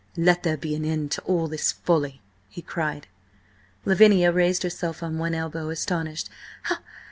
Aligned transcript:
"Let 0.17 0.41
there 0.41 0.57
be 0.57 0.73
an 0.73 0.83
end 0.83 1.11
to 1.11 1.21
all 1.25 1.47
this 1.47 1.71
folly!" 1.73 2.21
he 2.49 2.63
cried. 2.63 3.05
Lavinia 3.85 4.31
raised 4.31 4.63
herself 4.63 5.03
on 5.03 5.19
one 5.19 5.35
elbow, 5.35 5.69
astonished. 5.69 6.27